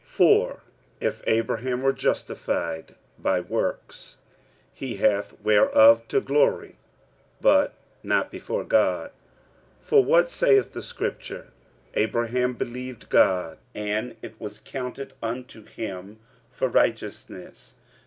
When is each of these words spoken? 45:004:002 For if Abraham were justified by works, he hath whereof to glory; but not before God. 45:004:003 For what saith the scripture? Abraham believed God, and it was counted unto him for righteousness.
45:004:002 0.01 0.07
For 0.13 0.63
if 0.99 1.21
Abraham 1.27 1.83
were 1.83 1.93
justified 1.93 2.95
by 3.19 3.39
works, 3.39 4.17
he 4.73 4.95
hath 4.95 5.39
whereof 5.43 6.07
to 6.07 6.19
glory; 6.19 6.77
but 7.39 7.75
not 8.01 8.31
before 8.31 8.63
God. 8.63 9.11
45:004:003 9.81 9.83
For 9.83 10.03
what 10.03 10.31
saith 10.31 10.73
the 10.73 10.81
scripture? 10.81 11.47
Abraham 11.93 12.53
believed 12.55 13.09
God, 13.09 13.59
and 13.75 14.15
it 14.23 14.41
was 14.41 14.57
counted 14.57 15.13
unto 15.21 15.65
him 15.65 16.17
for 16.51 16.67
righteousness. 16.67 17.75